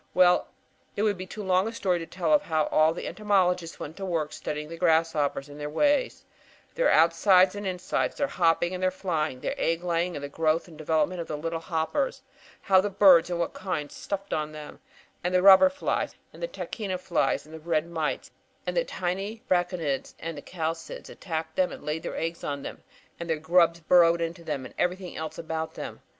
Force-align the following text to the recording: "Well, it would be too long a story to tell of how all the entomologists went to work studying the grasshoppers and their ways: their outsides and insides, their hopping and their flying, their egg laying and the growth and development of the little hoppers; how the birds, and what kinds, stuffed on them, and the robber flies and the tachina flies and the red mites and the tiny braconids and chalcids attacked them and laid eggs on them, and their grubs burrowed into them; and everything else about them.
"Well, 0.15 0.47
it 0.95 1.03
would 1.03 1.15
be 1.19 1.27
too 1.27 1.43
long 1.43 1.67
a 1.67 1.71
story 1.71 1.99
to 1.99 2.07
tell 2.07 2.33
of 2.33 2.41
how 2.41 2.63
all 2.71 2.91
the 2.91 3.05
entomologists 3.05 3.79
went 3.79 3.95
to 3.97 4.03
work 4.05 4.33
studying 4.33 4.67
the 4.67 4.75
grasshoppers 4.75 5.47
and 5.47 5.59
their 5.59 5.69
ways: 5.69 6.25
their 6.73 6.89
outsides 6.89 7.53
and 7.53 7.67
insides, 7.67 8.15
their 8.15 8.25
hopping 8.25 8.73
and 8.73 8.81
their 8.81 8.89
flying, 8.89 9.41
their 9.41 9.53
egg 9.59 9.83
laying 9.83 10.15
and 10.15 10.23
the 10.23 10.27
growth 10.27 10.67
and 10.67 10.75
development 10.75 11.21
of 11.21 11.27
the 11.27 11.37
little 11.37 11.59
hoppers; 11.59 12.23
how 12.61 12.81
the 12.81 12.89
birds, 12.89 13.29
and 13.29 13.37
what 13.39 13.53
kinds, 13.53 13.95
stuffed 13.95 14.33
on 14.33 14.51
them, 14.53 14.79
and 15.23 15.35
the 15.35 15.43
robber 15.43 15.69
flies 15.69 16.15
and 16.33 16.41
the 16.41 16.47
tachina 16.47 16.97
flies 16.99 17.45
and 17.45 17.53
the 17.53 17.59
red 17.59 17.85
mites 17.87 18.31
and 18.65 18.75
the 18.75 18.83
tiny 18.83 19.43
braconids 19.47 20.15
and 20.19 20.43
chalcids 20.47 21.11
attacked 21.11 21.55
them 21.55 21.71
and 21.71 21.83
laid 21.83 22.03
eggs 22.07 22.43
on 22.43 22.63
them, 22.63 22.81
and 23.19 23.29
their 23.29 23.37
grubs 23.37 23.81
burrowed 23.81 24.19
into 24.19 24.43
them; 24.43 24.65
and 24.65 24.73
everything 24.79 25.15
else 25.15 25.37
about 25.37 25.75
them. 25.75 26.01